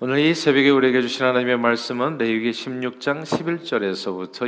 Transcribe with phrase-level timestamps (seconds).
[0.00, 4.42] 오늘 이 새벽에 우리에게 주신 하나님의 말씀은 레위기 16장 11절에서부터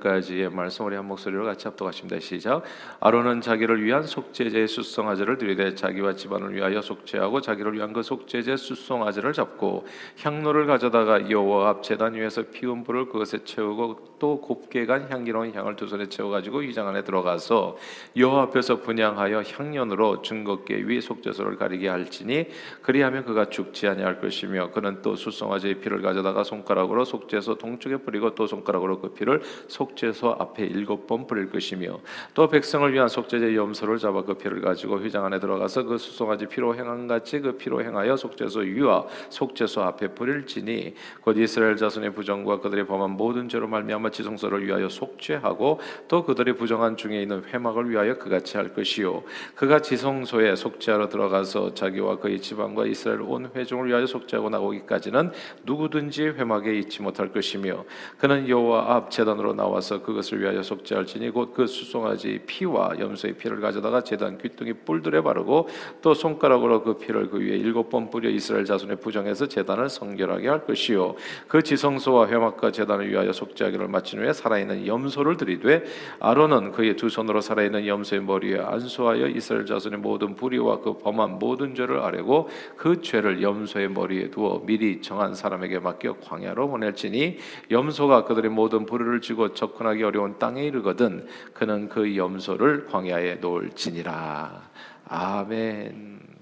[0.00, 2.20] 22절까지의 말씀 우리 한 목소리로 같이 합독하십니다.
[2.20, 2.62] 시작.
[3.00, 9.32] 아론은 자기를 위한 속죄제의 수송아지를 드리되 자기와 집안을 위하여 속죄하고 자기를 위한 그 속죄제 수송아지를
[9.32, 9.88] 잡고
[10.22, 15.74] 향로를 가져다가 여호와 앞 제단 위에서 피운 불을 그것에 채우고 또 곱게 간 향기로운 향을
[15.74, 17.76] 두 손에 채워 가지고 위장 안에 들어가서
[18.16, 22.46] 여호와 앞에서 분양하여 향년으로 증거계 위 속죄소를 가리게 할지니
[22.82, 28.46] 그리하면 그가 죽지 아니할 것이며 그는 또 수송아지의 피를 가져다가 손가락으로 속죄소 동쪽에 뿌리고 또
[28.46, 31.98] 손가락으로 그 피를 속죄소 앞에 일곱 번 뿌릴 것이며
[32.34, 36.74] 또 백성을 위한 속죄제 염소를 잡아 그 피를 가지고 휘장 안에 들어가서 그 수송아지 피로
[36.74, 42.86] 행한 같이 그 피로 행하여 속죄소 위와 속죄소 앞에 뿌릴지니 곧 이스라엘 자손의 부정과 그들의
[42.86, 48.58] 범한 모든 죄로 말미암아 지성소를 위하여 속죄하고 또 그들의 부정한 중에 있는 회막을 위하여 그같이
[48.58, 49.22] 할 것이요.
[49.54, 55.32] 그가 지성소에 속죄하러 들어가서 자기와 그의 집안과 이스라엘 온 회중을 위하여 속죄하고 나고 나오기까지는
[55.64, 57.84] 누구든지 회막에 있지 못할 것이며
[58.18, 64.02] 그는 여호와 앞 제단으로 나와서 그것을 위하여 속죄할지니 곧 그 수송아지 피와 염소의 피를 가져다가
[64.02, 65.68] 제단 귀뚱이 뿔들에 바르고
[66.02, 70.66] 또 손가락으로 그 피를 그 위에 일곱 번 뿌려 이스라엘 자손의 부정해서 제단을 성결하게 할
[70.66, 71.14] 것이요.
[71.48, 75.84] 그 지성소와 회막과 제단을 위하여 속죄하기를 마친 후에 살아있는 염소를 들이되
[76.20, 81.74] 아론은 그의 두 손으로 살아있는 염소의 머리에 안수하여 이스라엘 자손의 모든 불의와 그 범한 모든
[81.74, 87.38] 죄를 아뢰고 그 죄를 염소의 머리에 두어 미리 정한 사람에게 맡겨 광야로 보낼지니
[87.70, 94.62] 염소가 그들의 모든 불을 쥐고 접근하기 어려운 땅에 이르거든 그는 그 염소를 광야에 놓을지니라
[95.08, 96.36] 아멘.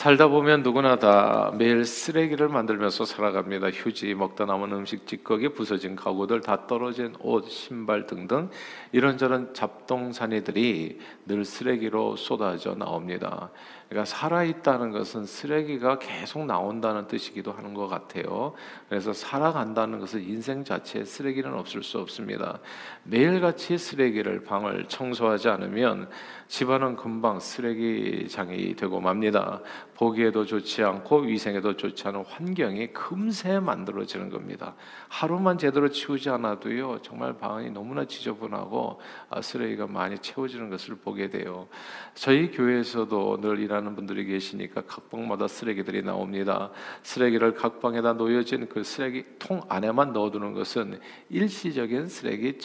[0.00, 3.68] 살다 보면 누구나 다 매일 쓰레기를 만들면서 살아갑니다.
[3.68, 8.48] 휴지, 먹다 남은 음식, 찌꺼기, 부서진 가구들, 다 떨어진 옷, 신발 등등
[8.92, 13.50] 이런저런 잡동사니들이 늘 쓰레기로 쏟아져 나옵니다.
[13.90, 18.54] 그러니까 살아있다는 것은 쓰레기가 계속 나온다는 뜻이기도 하는 것 같아요.
[18.88, 22.60] 그래서 살아간다는 것은 인생 자체에 쓰레기는 없을 수 없습니다.
[23.02, 26.08] 매일같이 쓰레기를 방을 청소하지 않으면
[26.46, 29.60] 집안은 금방 쓰레기장이 되고 맙니다.
[30.00, 34.74] 보기에도 좋지 않고 위생에도 좋지 않은 환경이 금세 만들어지는 겁니다.
[35.08, 41.68] 하루만 제대로 치우지 않아도요, 정말 방이 너무나 지저분하고 아, 쓰레기가 많이 채워지는 것을 보게 돼요.
[42.14, 46.70] 저희 교회에서도 늘 이런 하는 분들이 계시니까 각 방마다 쓰레기들이 나옵니다.
[47.02, 52.58] 쓰레기를 각 방에다 놓여진 그 쓰레기 통 안에만 넣어두는 것은 일시적인 쓰레기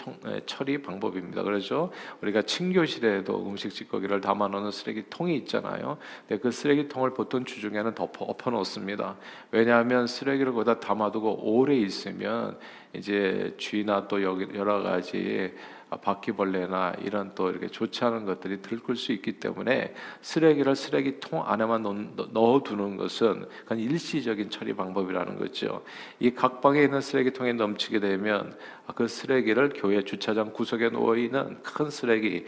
[0.45, 1.43] 처리 방법입니다.
[1.43, 1.91] 그렇죠?
[2.21, 5.97] 우리가 친교실에도 음식 찌꺼기를 담아놓는 쓰레기통이 있잖아요.
[6.29, 9.15] 근데 그 쓰레기통을 보통 주중에는 덮어 엎어 놓습니다.
[9.51, 12.57] 왜냐하면 쓰레기를 거기다 담아두고 오래 있으면
[12.93, 15.53] 이제 쥐나 또 여러 가지
[15.91, 22.15] 아, 바퀴벌레나 이런 또 이렇게 좋지 않은 것들이 들끓 수 있기 때문에 쓰레기를 쓰레기통 안에만
[22.31, 25.83] 넣어두는 것은 그냥 일시적인 처리 방법이라는 거죠.
[26.19, 28.57] 이 각 방에 있는 쓰레기통에 넘치게 되면
[28.95, 32.45] 그 쓰레기를 교회 주차장 구석에 놓여 있는 큰 쓰레기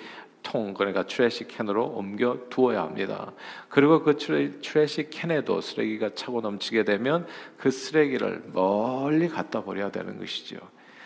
[0.48, 3.34] 통 그러니까 trash can으로 옮겨 두어야 합니다.
[3.68, 7.28] 그리고 그 trash can에도 쓰레기가 차고 넘치게 되면
[7.58, 10.58] 그 쓰레기를 멀리 갖다 버려야 되는 것이죠.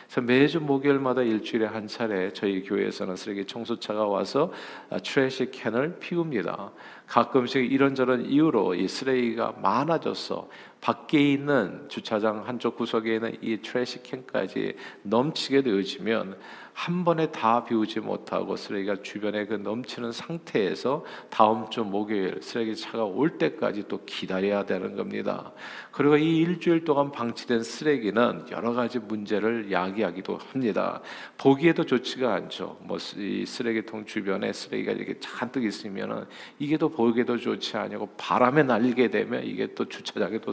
[0.05, 4.51] 그래서 매주 목요일마다 일주일에 한 차례 저희 교회에서는 쓰레기 청소차가 와서
[4.91, 6.71] 아, trash can을 비웁니다.
[7.07, 10.49] 가끔씩 이런저런 이유로 이 쓰레기가 많아져서
[10.81, 16.37] 밖에 있는 주차장 한쪽 구석에 있는 이 trash can까지 넘치게 되어지면
[16.81, 23.03] 한 번에 다 비우지 못하고 쓰레기가 주변에 그 넘치는 상태에서 다음 주 목요일 쓰레기 차가
[23.03, 25.51] 올 때까지 또 기다려야 되는 겁니다.
[25.91, 31.01] 그리고 이 일주일 동안 방치된 쓰레기는 여러 가지 문제를 야기하기도 합니다.
[31.37, 32.77] 보기에도 좋지가 않죠.
[32.81, 36.25] 뭐 이 쓰레기통 주변에 쓰레기가 이렇게 잔뜩 있으면은
[36.57, 40.51] 이게 또 보기에도 좋지 않고 바람에 날리게 되면 이게 또 주차장에 또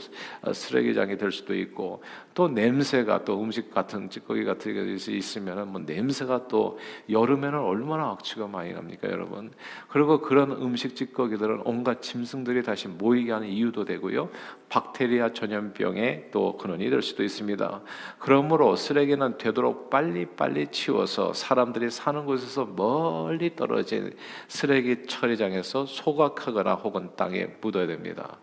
[0.53, 2.03] 쓰레기장이 될 수도 있고
[2.35, 8.11] 또 냄새가 또 음식 같은 찌꺼기 같은 게 있으면은 뭐 냄새 냄새가 또 여름에는 얼마나
[8.11, 9.53] 악취가 많이 납니까, 여러분?
[9.89, 14.31] 그리고 그런 음식 찌꺼기들은 온갖 짐승들이 다시 모이게 하는 이유도 되고요.
[14.69, 17.81] 박테리아 전염병의 또 근원이 될 수도 있습니다.
[18.19, 24.15] 그러므로 쓰레기는 되도록 빨리빨리 치워서 사람들이 사는 곳에서 멀리 떨어진
[24.49, 28.39] 쓰레기 처리장에서 소각하거나 혹은 땅에 묻어야 됩니다.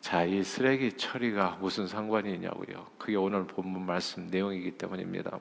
[0.00, 2.86] 자, 이 쓰레기 처리가 무슨 상관이 있냐고요.
[2.96, 5.38] 그게 오늘 본문 말씀 내용이기 때문입니다.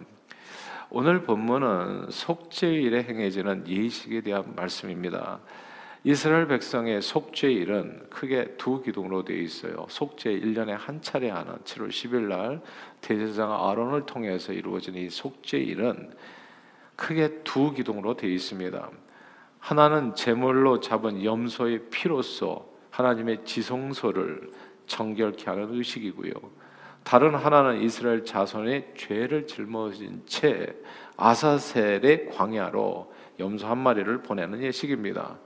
[0.91, 5.39] 오늘 본문은 속죄일에 행해지는 예식에 대한 말씀입니다.
[6.03, 9.85] 이스라엘 백성의 속죄일은 크게 두 기둥으로 되어 있어요.
[9.87, 12.61] 속죄 1년에 한 차례 하는 7월 10일 날
[13.01, 16.11] 대제사장 아론을 통해서 이루어진 이 속죄일은
[16.95, 18.89] 크게 두 기둥으로 되어 있습니다.
[19.59, 24.51] 하나는 제물로 잡은 염소의 피로써 하나님의 지성소를
[24.87, 26.31] 정결케 하는 의식이고요.
[27.03, 30.75] 다른 하나는 이스라엘 자손의 죄를 짊어진 채
[31.17, 35.37] 아사셀의 광야로 염소 한 마리를 보내는 예식입니다.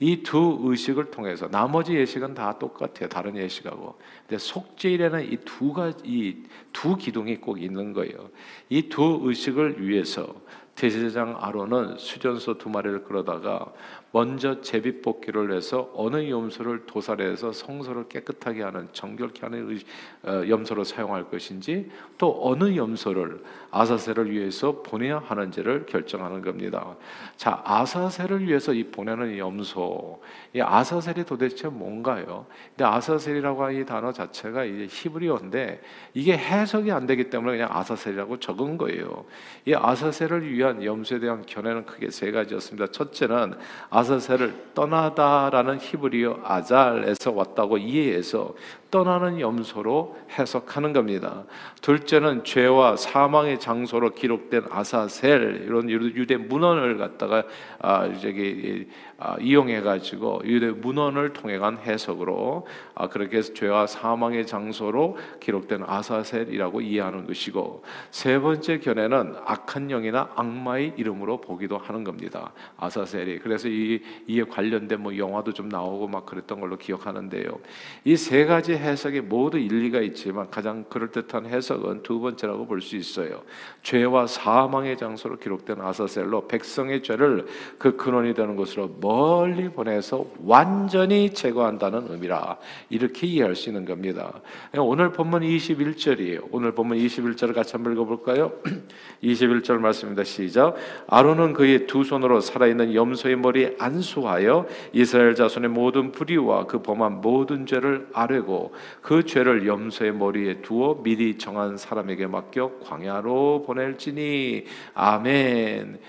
[0.00, 3.08] 이 두 의식을 통해서 나머지 예식은 다 똑같아요.
[3.08, 3.96] 다른 예식하고.
[4.26, 8.30] 근데 속죄일에는 이 두 가지 두 기둥이 꼭 있는 거예요.
[8.68, 10.34] 이 두 의식을 위해서
[10.74, 13.72] 대제사장 아론은 수전소 두 마리를 끌어다가
[14.12, 19.78] 먼저 제비 뽑기를 해서 어느 염소를 도살해서 성소를 깨끗하게 하는 정결케 하는
[20.24, 26.94] 어, 염소로 사용할 것인지 또 어느 염소를 아사셀을 위해서 보내야 하는지를 결정하는 겁니다.
[27.36, 30.20] 자, 아사셀을 위해서 이 보내는 염소,
[30.54, 32.44] 이 아사셀이 도대체 뭔가요?
[32.76, 35.80] 근데 아사셀이라고 하는 이 단어 자체가 이제 히브리어인데
[36.12, 39.24] 이게 해석이 안 되기 때문에 그냥 아사셀이라고 적은 거예요.
[39.64, 42.86] 이 아사셀을 위한 염소에 대한 견해는 크게 세 가지였습니다.
[42.88, 43.54] 첫째는
[43.90, 48.54] 아사셀을 떠나다라는 히브리어 아잘에서 왔다고 이해해서
[48.92, 51.44] 떠나는 염소로 해석하는 겁니다.
[51.80, 57.42] 둘째는 죄와 사망의 장소로 기록된 아사셀 이런 유대 문헌을 갖다가
[57.80, 58.86] 아 저기
[59.18, 65.84] 아, 이용해 가지고 유대 문헌을 통해 간 해석으로 아, 그렇게 해서 죄와 사망의 장소로 기록된
[65.86, 72.52] 아사셀이라고 이해하는 것이고 세 번째 견해는 악한 영이나 악마의 이름으로 보기도 하는 겁니다.
[72.76, 77.58] 아사셀이 그래서 이 이에 관련된 뭐 영화도 좀 나오고 막 그랬던 걸로 기억하는데요.
[78.04, 83.42] 이 세 가지 해석이 모두 일리가 있지만 가장 그럴듯한 해석은 두 번째라고 볼 수 있어요.
[83.82, 87.46] 죄와 사망의 장소로 기록된 아사셀로 백성의 죄를
[87.78, 92.58] 그 근원이 되는 곳으로 멀리 보내서 완전히 제거한다는 의미라
[92.90, 94.40] 이렇게 이해할 수 있는 겁니다.
[94.76, 96.48] 오늘 본문 21절이에요.
[96.50, 98.52] 오늘 본문 21절을 같이 한번 읽어볼까요?
[99.22, 100.24] 21절 말씀입니다.
[100.24, 100.74] 시작.
[101.06, 107.66] 아론은 그의 두 손으로 살아있는 염소의 머리에 안수하여 이스라엘 자손의 모든 불의와 그 범한 모든
[107.66, 114.64] 죄를 아뢰고 그 죄를 염소의 머리에 두어 미리 정한 사람에게 맡겨 광야로 보낼지니
[114.94, 116.00] 아멘.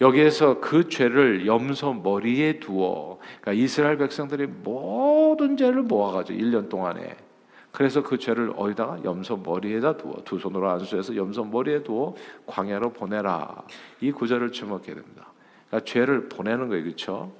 [0.00, 7.16] 여기에서 그 죄를 염소 머리에 두어 그러니까 이스라엘 백성들이 모든 죄를 모아가지고 1년 동안에
[7.70, 12.14] 그래서 그 죄를 어디다가 염소 머리에다 두어 두 손으로 안수해서 염소 머리에 두어
[12.46, 13.62] 광야로 보내라
[14.00, 15.32] 이 구절을 주목해야 됩니다.
[15.68, 17.32] 그러니까 죄를 보내는 거예요, 그렇죠?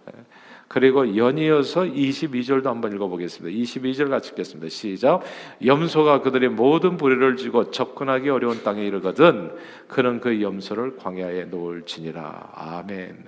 [0.75, 3.57] 그리고 연이어서 22절도 한번 읽어보겠습니다.
[3.57, 4.69] 22절 같이 읽겠습니다.
[4.69, 5.23] 시작.
[5.65, 9.55] 염소가 그들의 모든 부리를 쥐고 접근하기 어려운 땅에 이르거든
[9.87, 12.51] 그는 그 염소를 광야에 놓을지니라.
[12.57, 13.25] 아멘.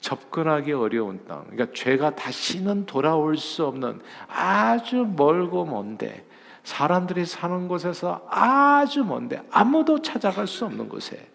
[0.00, 1.44] 접근하기 어려운 땅.
[1.50, 6.24] 그러니까 죄가 다시는 돌아올 수 없는 아주 멀고 먼데
[6.64, 11.28] 사람들이 사는 곳에서 아주 먼데 아무도 찾아갈 수 없는 곳에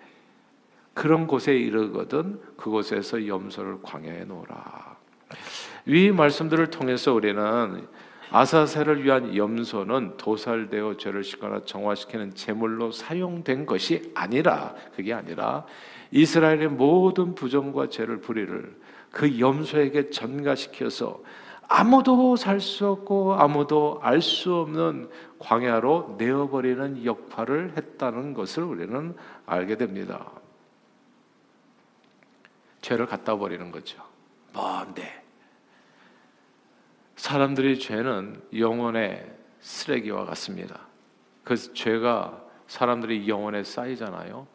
[0.96, 4.91] 그런 곳에 이르거든 그곳에서 염소를 광야에 놓으라.
[5.86, 7.88] 이 말씀들을 통해서 우리는
[8.32, 15.66] 아사셀을 위한 염소는 도살되어 죄를 씻거나 정화시키는 제물로 사용된 것이 아니라 그게 아니라
[16.12, 18.76] 이스라엘의 모든 부정과 죄를 불의를
[19.12, 21.22] 그 염소에게 전가시켜서
[21.68, 29.78] 아무도 살 수 없고 아무도 알 수 없는 광야로 내어버리는 역할을 했다는 것을 우리는 알게
[29.78, 30.30] 됩니다.
[32.82, 34.02] 죄를 갖다 버리는 거죠.
[34.54, 35.21] 뭔데?
[37.22, 40.88] 사람들의 죄는 영혼의 쓰레기와 같습니다.
[41.44, 44.48] 그 죄가 사람들이 영혼에 쌓이잖아요.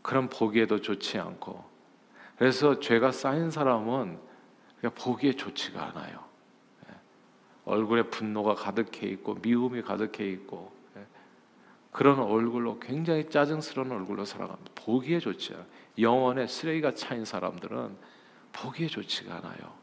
[0.00, 1.62] 그럼 보기에도 좋지 않고.
[2.38, 4.18] 그래서 죄가 쌓인 사람은
[4.94, 6.24] 보기에 좋지가 않아요.
[6.88, 6.94] 예.
[7.66, 11.04] 얼굴에 분노가 가득해 있고 미움이 가득해 있고 예.
[11.90, 14.72] 그런 얼굴로 굉장히 짜증스러운 얼굴로 살아갑니다.
[14.76, 15.66] 보기에 좋지 않아요.
[15.98, 17.94] 영혼에 쓰레기가 차인 사람들은
[18.54, 19.82] 보기에 좋지가 않아요.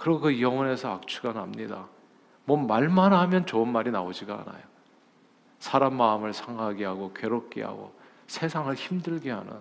[0.00, 1.86] 그리고 그 영혼에서 악취가 납니다.
[2.46, 4.62] 뭐 말만 하면 좋은 말이 나오지가 않아요.
[5.58, 7.92] 사람 마음을 상하게 하고 괴롭게 하고
[8.26, 9.52] 세상을 힘들게 하는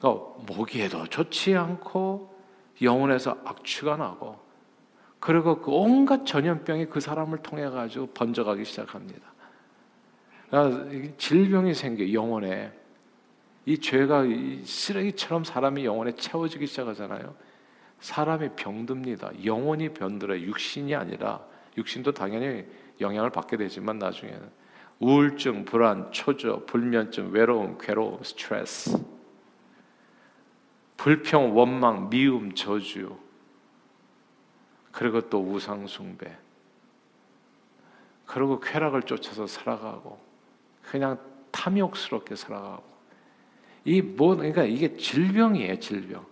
[0.00, 2.36] 그러니까 보기에도 좋지 않고
[2.82, 4.40] 영혼에서 악취가 나고
[5.20, 9.32] 그리고 그 온갖 전염병이 그 사람을 통해 가지고 번져가기 시작합니다.
[10.48, 12.72] 그러니까 질병이 생겨 영혼에
[13.64, 14.24] 이 죄가
[14.64, 17.32] 쓰레기처럼 사람이 영혼에 채워지기 시작하잖아요.
[18.00, 19.44] 사람이 병듭니다.
[19.44, 21.40] 영혼이 병들어 육신이 아니라
[21.76, 22.64] 육신도 당연히
[23.00, 24.60] 영향을 받게 되지만 나중에는
[25.00, 28.98] 우울증, 불안, 초조, 불면증, 외로움, 괴로움, 스트레스,
[30.96, 33.16] 불평, 원망, 미움, 저주,
[34.92, 36.36] 그리고 또 우상 숭배,
[38.26, 40.20] 그리고 쾌락을 쫓아서 살아가고
[40.82, 41.18] 그냥
[41.50, 42.84] 탐욕스럽게 살아가고
[43.84, 46.26] 이 뭐 그러니까 이게 질병이에요, 질병.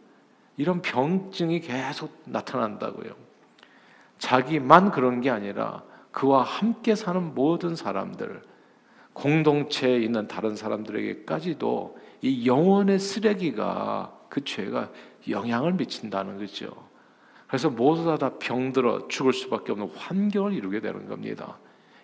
[0.58, 3.12] 이런 병증이 계속 나타난다고요.
[4.18, 8.42] 자기만 그런 게 아니라 그와 함께 사는 모든 사람들,
[9.12, 14.90] 공동체에 있는 다른 사람들에게까지도 이 영혼의 쓰레기가 그 죄가
[15.28, 16.88] 영향을 미친다는 거죠.
[17.46, 21.58] 그래서 모두 다 병들어 죽을 수밖에 없는 환경을 이루게 되는 겁니다.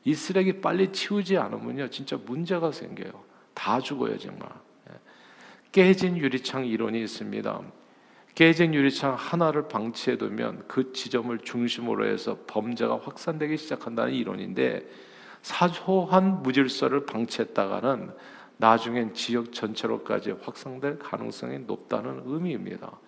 [0.05, 3.13] 이 쓰레기 빨리 치우지 않으면요, 진짜 문제가 생겨요.
[3.53, 4.49] 다 죽어요, 정말.
[4.91, 4.95] 예.
[5.73, 7.61] 깨진 유리창 이론이 있습니다.
[8.35, 14.89] 깨진 유리창 하나를 방치해두면 그 지점을 중심으로 해서 범죄가 확산되기 시작한다는 이론인데
[15.43, 18.11] 사소한 무질서를 방치했다가는
[18.57, 22.99] 나중엔 지역 전체로까지 확산될 가능성이 높다는 의미입니다.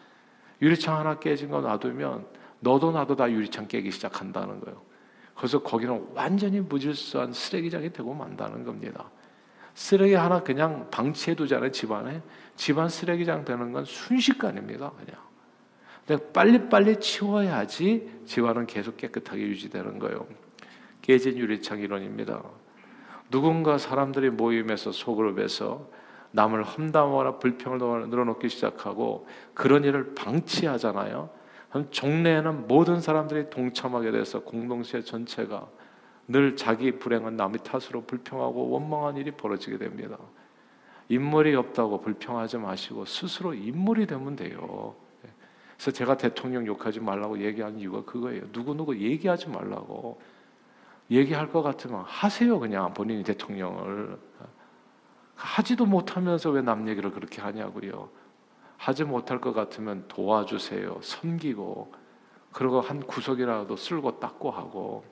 [0.63, 2.27] 유리창 하나 깨진 거 놔두면
[2.61, 4.81] 너도 나도 다 유리창 깨기 시작한다는 거예요.
[5.35, 9.11] 그래서 거기는 완전히 무질서한 쓰레기장이 되고 만다는 겁니다.
[9.77, 12.23] 쓰레기 하나 그냥 방치해 두잖아요, 집안에.
[12.57, 15.21] 집안 쓰레기장 되는 건 순식간입니다, 그냥.
[16.07, 20.27] 근데 빨리빨리 치워야지 집안은 계속 깨끗하게 유지되는 거예요.
[21.03, 22.43] 깨진 유리창 이론입니다.
[23.31, 25.91] 누군가 사람들이 모임에서 소그룹에서
[26.31, 31.29] 남을 험담하거나 불평을 늘어놓기 시작하고 그런 일을 방치하잖아요.
[31.69, 35.69] 그럼 종래에는 모든 사람들이 동참하게 돼서 공동체 전체가
[36.29, 40.19] 늘 자기 불행은 남의 탓으로 불평하고 원망한 일이 벌어지게 됩니다.
[41.09, 44.95] 인물이 없다고 불평하지 마시고 스스로 인물이 되면 돼요.
[45.77, 48.45] 그래서 제가 대통령 욕하지 말라고 얘기하는 이유가 그거예요.
[48.53, 50.21] 누구누구 얘기하지 말라고.
[51.11, 52.59] 얘기할 것 같으면 하세요.
[52.59, 54.19] 그냥 본인이 대통령을.
[55.37, 58.09] 하지도 못하면서 왜 남 얘기를 그렇게 하냐고요.
[58.79, 60.99] 하지 못할 것 같으면 도와주세요.
[61.03, 61.93] 섬기고.
[62.53, 65.05] 그리고 한 구석이라도 쓸고 닦고 하고.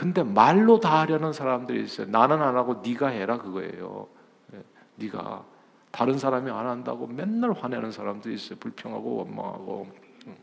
[0.00, 2.06] 근데 말로 다 하려는 사람들이 있어요.
[2.06, 4.08] 나는 안 하고 네가 해라 그거예요.
[4.54, 4.64] 예,
[4.96, 5.44] 네가
[5.90, 8.58] 다른 사람이 안 한다고 맨날 화내는 사람들이 있어요.
[8.58, 9.92] 불평하고 원망하고.
[10.26, 10.36] 음.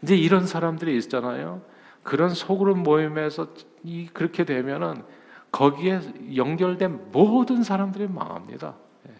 [0.00, 1.60] 이제 이런 사람들이 있잖아요.
[2.02, 3.48] 그런 소그룹 모임에서
[3.82, 5.04] 이 그렇게 되면은
[5.52, 6.00] 거기에
[6.34, 8.76] 연결된 모든 사람들이 망합니다.
[9.10, 9.12] 예.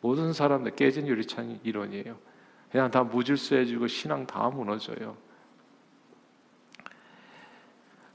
[0.00, 2.16] 모든 사람들 깨진 유리창이 이론이에요.
[2.72, 5.16] 그냥 다 무질서해지고 신앙 다 무너져요.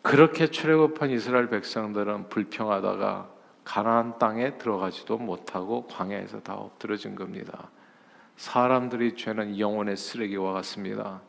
[0.01, 3.29] 그렇게 출애굽한 이스라엘 백성들은 불평하다가
[3.63, 7.70] 가나안 땅에 들어가지도 못하고 광야에서 다 엎드려진 겁니다.
[8.38, 11.22] 사람들이 죄는 영혼의 쓰레기와 같습니다.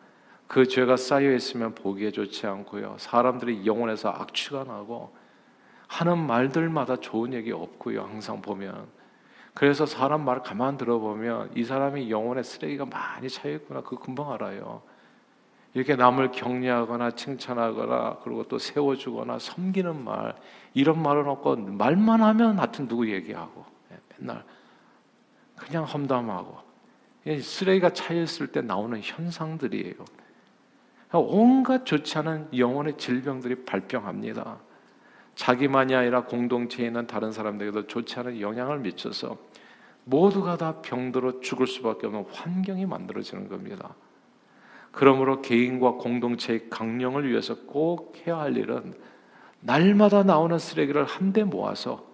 [0.47, 2.97] 그 죄가 쌓여 있으면 보기에 좋지 않고요.
[2.99, 5.15] 사람들이 영혼에서 악취가 나고
[5.89, 8.03] 하는 말들마다 좋은 얘기 없고요.
[8.03, 8.87] 항상 보면
[9.53, 13.83] 그래서 사람 말 가만 들어보면 이 사람이 영혼의 쓰레기가 많이 차여 있구나.
[13.83, 14.83] 그 금방 알아요.
[15.75, 20.35] 이렇게 남을 격려하거나 칭찬하거나 그리고 또 세워주거나 섬기는 말
[20.75, 24.45] 이런 말은 없고 말만 하면 하여튼 누구 얘기하고 예, 맨날
[25.57, 26.59] 그냥 험담하고
[27.41, 29.95] 쓰레기가 차였을 때 나오는 현상들이에요.
[31.13, 34.59] 온갖 좋지 않은 영혼의 질병들이 발병합니다.
[35.35, 39.37] 자기만이 아니라 공동체에 있는 다른 사람들에게도 좋지 않은 영향을 미쳐서
[40.05, 43.95] 모두가 다 병들어 죽을 수밖에 없는 환경이 만들어지는 겁니다.
[44.93, 48.95] 그러므로 개인과 공동체의 강령을 위해서 꼭 해야 할 일은
[49.61, 52.07] 날마다 나오는 쓰레기를 한데 모아서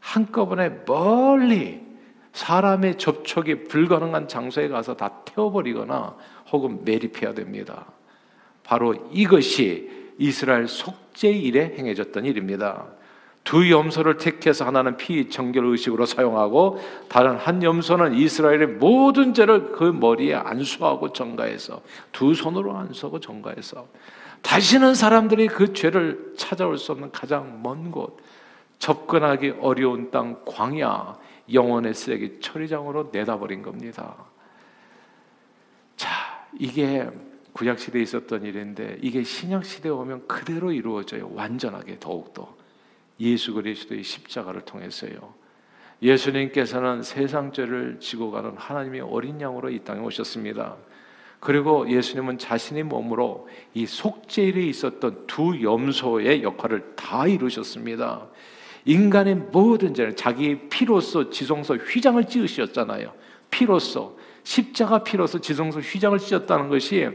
[0.00, 1.84] 한꺼번에 멀리
[2.32, 6.16] 사람의 접촉이 불가능한 장소에 가서 다 태워버리거나
[6.52, 7.86] 혹은 매립해야 됩니다.
[8.62, 12.86] 바로 이것이 이스라엘 속죄 일에 행해졌던 일입니다.
[13.46, 19.84] 두 염소를 택해서 하나는 피 정결 의식으로 사용하고 다른 한 염소는 이스라엘의 모든 죄를 그
[19.84, 23.86] 머리에 안수하고 정가해서 두 손으로 안수하고 정가해서
[24.42, 28.18] 다시는 사람들이 그 죄를 찾아올 수 없는 가장 먼 곳,
[28.80, 31.16] 접근하기 어려운 땅 광야
[31.52, 34.16] 영원의 쓰레기 처리장으로 내다버린 겁니다.
[35.96, 36.10] 자,
[36.58, 37.08] 이게
[37.52, 41.30] 구약 시대에 있었던 일인데 이게 신약 시대에 오면 그대로 이루어져요.
[41.32, 42.65] 완전하게 더욱더.
[43.20, 45.34] 예수 그리스도의 십자가를 통해서요.
[46.02, 50.76] 예수님께서는 세상 죄를 지고 가는 하나님의 어린 양으로 이 땅에 오셨습니다.
[51.40, 58.26] 그리고 예수님은 자신의 몸으로 이 속죄일에 있었던 두 염소의 역할을 다 이루셨습니다.
[58.84, 63.12] 인간의 모든 죄는 자기 피로서 지성소 휘장을 찍으셨잖아요.
[63.50, 67.10] 피로서 십자가 피로서 지성소 휘장을 찢었다는 것이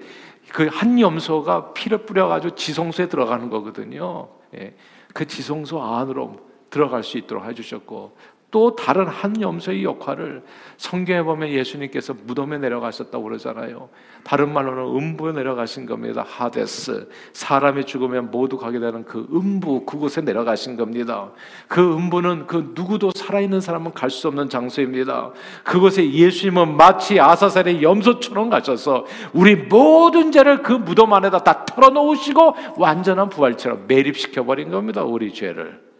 [0.51, 4.29] 그 한 염소가 피를 뿌려가지고 지성소에 들어가는 거거든요.
[4.55, 4.75] 예.
[5.13, 8.15] 그 지성소 안으로 들어갈 수 있도록 해주셨고
[8.51, 10.43] 또 다른 한 염소의 역할을
[10.75, 13.89] 성경에 보면 예수님께서 무덤에 내려가셨다고 그러잖아요.
[14.23, 16.25] 다른 말로는 음부에 내려가신 겁니다.
[16.27, 17.09] 하데스.
[17.33, 21.31] 사람이 죽으면 모두 가게 되는 그 음부, 그곳에 내려가신 겁니다.
[21.67, 25.31] 그 음부는 그 누구도 살아있는 사람은 갈 수 없는 장소입니다.
[25.63, 33.29] 그곳에 예수님은 마치 아사셀의 염소처럼 가셔서 우리 모든 죄를 그 무덤 안에다 다 털어놓으시고 완전한
[33.29, 35.03] 부활처럼 매립시켜버린 겁니다.
[35.03, 35.90] 우리 죄를.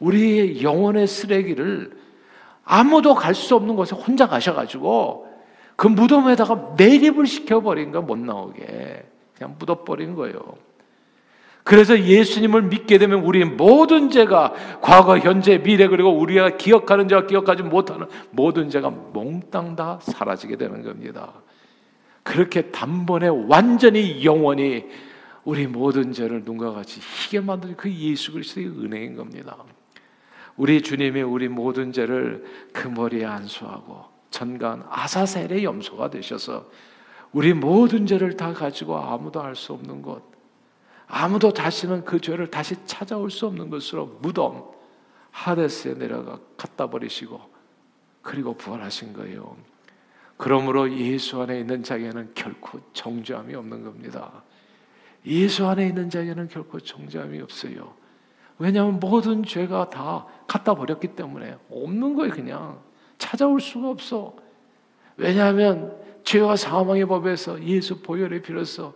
[0.00, 1.92] 우리의 영혼의 쓰레기를
[2.64, 5.28] 아무도 갈 수 없는 곳에 혼자 가셔가지고
[5.76, 9.04] 그 무덤에다가 매립을 시켜버린 거 못 나오게
[9.36, 10.40] 그냥 묻어버린 거예요.
[11.62, 17.62] 그래서 예수님을 믿게 되면 우리 모든 죄가 과거, 현재, 미래 그리고 우리가 기억하는 죄와 기억하지
[17.62, 21.32] 못하는 모든 죄가 몽땅 다 사라지게 되는 겁니다.
[22.22, 24.86] 그렇게 단번에 완전히 영원히
[25.44, 29.56] 우리 모든 죄를 눈과 같이 희게 만드는 그 예수 그리스도의 은혜인 겁니다.
[30.60, 36.70] 우리 주님이 우리 모든 죄를 그 머리에 안수하고 전간 아사셀의 염소가 되셔서
[37.32, 40.22] 우리 모든 죄를 다 가지고 아무도 알 수 없는 것,
[41.06, 44.62] 아무도 다시는 그 죄를 다시 찾아올 수 없는 것으로 무덤
[45.30, 47.40] 하데스에 내려가 갖다 버리시고
[48.20, 49.56] 그리고 부활하신 거예요.
[50.36, 54.42] 그러므로 예수 안에 있는 자에게는 결코 정죄함이 없는 겁니다.
[55.24, 57.99] 예수 안에 있는 자에게는 결코 정죄함이 없어요.
[58.60, 62.78] 왜냐하면 모든 죄가 다 갖다 버렸기 때문에 없는 거예요, 그냥.
[63.16, 64.36] 찾아올 수가 없어.
[65.16, 68.92] 왜냐하면 죄와 사망의 법에서 예수 보혈의 피로서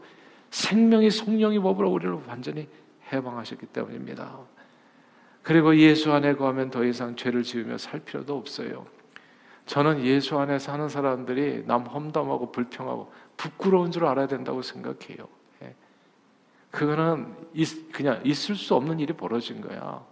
[0.50, 2.68] 생명의 성령의 법으로 우리를 완전히
[3.10, 4.38] 해방하셨기 때문입니다.
[5.42, 8.86] 그리고 예수 안에 거하면 더 이상 죄를 지으며 살 필요도 없어요.
[9.64, 15.26] 저는 예수 안에 사는 사람들이 남 험담하고 불평하고 부끄러운 줄 알아야 된다고 생각해요.
[16.74, 20.04] 그거는 있, 그냥 있을 수 없는 일이 벌어진 거야.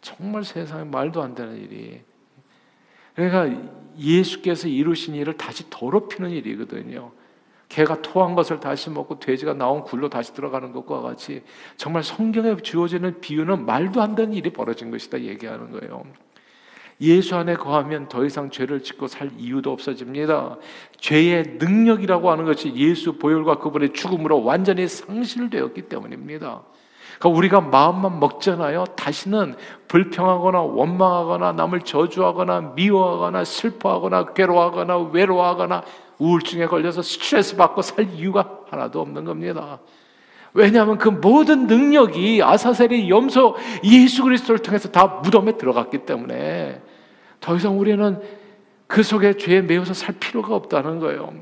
[0.00, 2.00] 정말 세상에 말도 안 되는 일이.
[3.14, 7.12] 그러니까 예수께서 이루신 일을 다시 더럽히는 일이거든요.
[7.68, 11.44] 개가 토한 것을 다시 먹고 돼지가 나온 굴로 다시 들어가는 것과 같이
[11.76, 16.04] 정말 성경에 주어지는 비유는 말도 안 되는 일이 벌어진 것이다 얘기하는 거예요.
[17.00, 20.56] 예수 안에 거하면 더 이상 죄를 짓고 살 이유도 없어집니다.
[20.98, 26.62] 죄의 능력이라고 하는 것이 예수 보혈과 그분의 죽음으로 완전히 상실되었기 때문입니다.
[27.18, 28.84] 그러니까 우리가 마음만 먹잖아요.
[28.96, 29.54] 다시는
[29.88, 35.82] 불평하거나 원망하거나 남을 저주하거나 미워하거나 슬퍼하거나 괴로워하거나 외로워하거나
[36.18, 39.78] 우울증에 걸려서 스트레스 받고 살 이유가 하나도 없는 겁니다.
[40.54, 46.80] 왜냐하면 그 모든 능력이 아사셀의 염소 예수 그리스도를 통해서 다 무덤에 들어갔기 때문에
[47.40, 48.20] 더 이상 우리는
[48.86, 51.32] 그 속에 죄에 매여서 살 필요가 없다는 거예요.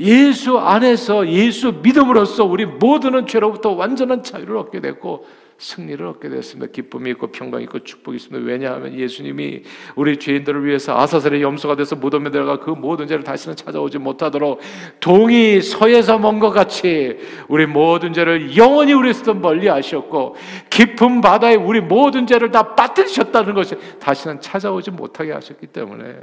[0.00, 5.26] 예수 안에서 예수 믿음으로써 우리 모두는 죄로부터 완전한 자유를 얻게 됐고
[5.64, 6.70] 승리를 얻게 됐습니다.
[6.70, 8.46] 기쁨이 있고 평강이 있고 축복이 있습니다.
[8.46, 9.62] 왜냐하면 예수님이
[9.96, 14.60] 우리 죄인들을 위해서 아사셀의 염소가 돼서 무덤에 들어가 그 모든 죄를 다시는 찾아오지 못하도록
[15.00, 17.16] 동이 서에서 먼 것 같이
[17.48, 20.36] 우리 모든 죄를 영원히 우리에서 멀리 하셨고
[20.68, 26.18] 깊은 바다에 우리 모든 죄를 다 빠뜨리셨다는 것이 다시는 찾아오지 못하게 하셨기 때문에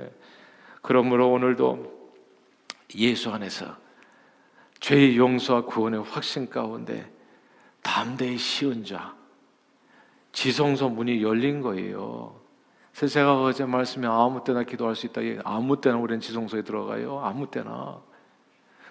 [0.84, 1.92] 그러므로 오늘도
[2.96, 3.66] 예수 안에서
[4.82, 7.10] 죄의 용서와 구원의 확신 가운데
[7.82, 9.20] 담대히 쉬운 자
[10.32, 12.40] 지성소 문이 열린 거예요.
[12.96, 15.22] 그래서 제가 어제 말씀에 아무 때나 기도할 수 있다.
[15.44, 17.20] 아무 때나 우리는 지성소에 들어가요.
[17.24, 18.02] 아무 때나.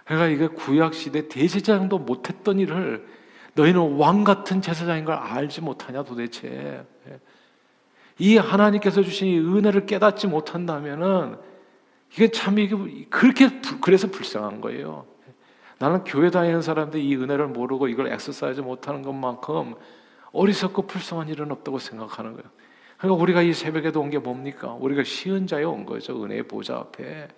[0.04, 3.06] 그러니까 이게 구약 시대 대제사장도 못했던 일을
[3.54, 6.84] 너희는 왕 같은 제사장인 걸 알지 못하냐 도대체.
[8.18, 11.36] 이 하나님께서 주신 이 은혜를 깨닫지 못한다면은
[12.12, 12.76] 이게 참 이게
[13.08, 15.06] 그렇게 그래서 불쌍한 거예요.
[15.78, 19.74] 나는 교회 다니는 사람들이 이 은혜를 모르고 이걸 엑서사이즈 못하는 것만큼
[20.32, 22.48] 어리석고 불쌍한 일은 없다고 생각하는 거예요.
[22.98, 24.74] 그러니까 우리가 이 새벽에도 온 게 뭡니까?
[24.78, 26.22] 우리가 쉬은 자에 온 거죠.
[26.22, 27.28] 은혜의 보좌 앞에.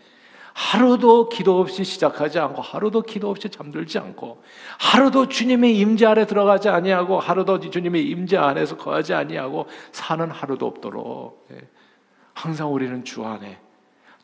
[0.55, 4.43] 하루도 기도 없이 시작하지 않고 하루도 기도 없이 잠들지 않고
[4.79, 11.47] 하루도 주님의 임재 아래 들어가지 아니하고 하루도 주님의 임재 안에서 거하지 아니하고 사는 하루도 없도록
[11.53, 11.69] 예.
[12.35, 13.59] 항상 우리는 주 안에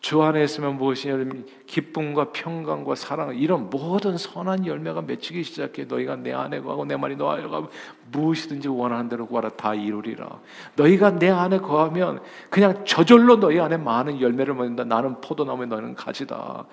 [0.01, 6.33] 주 안에 있으면 무엇이냐면 기쁨과 평강과 사랑 이런 모든 선한 열매가 맺히기 시작해 너희가 내
[6.33, 7.69] 안에 거하고 내 말이 너 안에 거하면
[8.13, 10.41] 무엇이든지 원하는 대로 구하라 다 이루리라.
[10.77, 14.85] 너희가 내 안에 거하면 그냥 저절로 너희 안에 많은 열매를 맺는다.
[14.85, 16.67] 나는 포도나무에 너희는 가지다.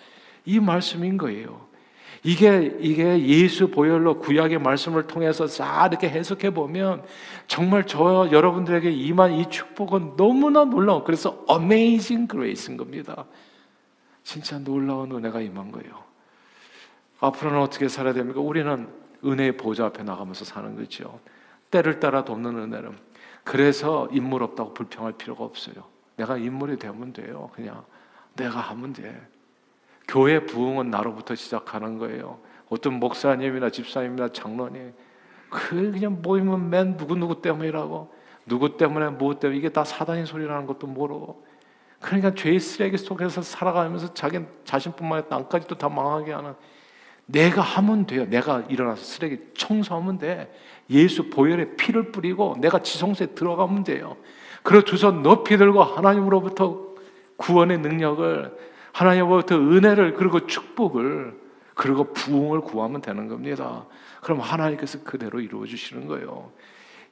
[0.46, 1.66] 이 말씀인 거예요
[2.24, 7.04] 이게 이게 예수 보혈로 구약의 말씀을 통해서 싹 이렇게 해석해 보면
[7.48, 11.04] 정말 저 여러분들에게 임한 이 축복은 너무나 놀라워.
[11.04, 13.26] 그래서 amazing grace인 겁니다.
[14.24, 16.04] 진짜 놀라운 은혜가 임한 거예요.
[17.20, 18.40] 앞으로는 어떻게 살아야 됩니까?
[18.42, 18.88] 우리는
[19.24, 21.20] 은혜의 보좌 앞에 나가면서 사는 거죠.
[21.72, 22.98] 때를 따라 돕는 은혜는.
[23.44, 25.76] 그래서 인물 없다고 불평할 필요가 없어요.
[26.18, 27.50] 내가 인물이 되면 돼요.
[27.54, 27.84] 그냥
[28.36, 29.22] 내가 하면 돼.
[30.08, 32.40] 교회 부흥은 나로부터 시작하는 거예요.
[32.70, 34.94] 어떤 목사님이나 집사님이나 장로님
[35.50, 38.14] 그 그냥 모이면 맨 누구 누구 때문이라고
[38.46, 41.46] 누구 때문에 뭐 때문에 이게 다 사단의 소리라는 것도 모르고
[42.02, 46.54] 그러니까 죄의 쓰레기 속에서 살아가면서 자기 자신뿐만 아니라 땅까지도 다 망하게 하는
[47.26, 48.26] 내가 하면 돼요.
[48.30, 50.54] 내가 일어나서 쓰레기 청소하면 돼.
[50.90, 54.18] 예수 보혈에 피를 뿌리고 내가 지성소에 들어가면 돼요.
[54.62, 56.86] 그리고 두 손 높이 들고 하나님으로부터
[57.38, 61.38] 구원의 능력을 하나님으로부터 은혜를 그리고 축복을
[61.74, 63.86] 그리고 부흥을 구하면 되는 겁니다.
[64.22, 66.52] 그럼 하나님께서 그대로 이루어 주시는 거예요.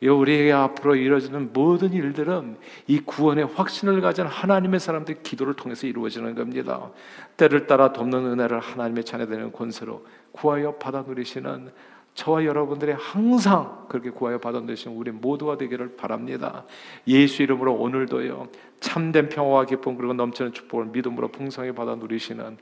[0.02, 6.90] 우리에게 앞으로 이루어지는 모든 일들은 이 구원의 확신을 가진 하나님의 사람들 기도를 통해서 이루어지는 겁니다.
[7.36, 11.70] 때를 따라 돕는 은혜를 하나님의 자녀되는 권세로 구하여 받아 누리시는
[12.16, 16.64] 저와 여러분들이 항상 그렇게 구하여 받아 누리시는 우리 모두가 되기를 바랍니다.
[17.08, 18.50] 예수 이름으로 오늘도요
[18.80, 22.58] 참된 평화와 기쁨 그리고 넘치는 축복을 믿음으로 풍성히 받아 누리시는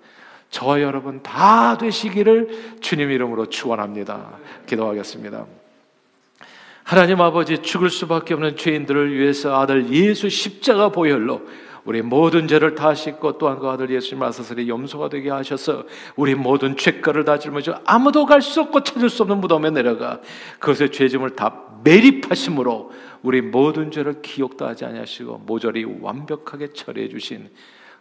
[0.51, 4.37] 저와 여러분 다 되시기를 주님 이름으로 축원합니다.
[4.67, 5.45] 기도하겠습니다.
[6.83, 11.41] 하나님 아버지 죽을 수밖에 없는 죄인들을 위해서 아들 예수 십자가 보혈로
[11.83, 16.77] 우리 모든 죄를 다 씻고 또한 그 아들 예수님 아사슬이 염소가 되게 하셔서 우리 모든
[16.77, 20.19] 죄가를 다 짊어져 아무도 갈 수 없고 찾을 수 없는 무덤에 내려가
[20.59, 22.91] 그것의 죄짐을 다 매립하심으로
[23.23, 27.49] 우리 모든 죄를 기억도 하지 아니하시고 모조리 완벽하게 처리해 주신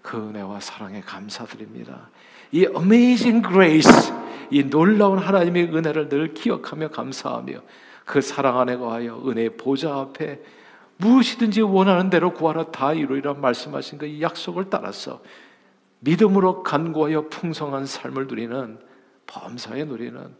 [0.03, 2.11] 그 은혜와 사랑에 감사드립니다.
[2.53, 4.13] 이 amazing grace,
[4.51, 7.61] 이 놀라운 하나님의 은혜를 늘 기억하며 감사하며
[8.05, 10.41] 그 사랑 안에 거하여 은혜의 보좌 앞에
[11.01, 15.21] 무엇이든지 원하는 대로 구하라 다 이루리라 말씀하신 그 약속을 따라서
[16.01, 18.79] 믿음으로 간구하여 풍성한 삶을 누리는
[19.27, 20.35] 범사에 누리는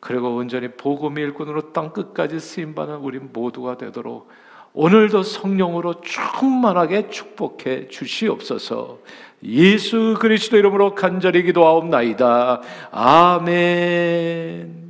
[0.00, 4.28] 그리고 온전히 복음 일꾼으로 땅 끝까지 쓰임 받는 우리 모두가 되도록
[4.74, 8.98] 오늘도 성령으로 충만하게 축복해 주시옵소서.
[9.44, 12.60] 예수 그리스도 이름으로 간절히 기도하옵나이다.
[12.90, 14.83] 아멘.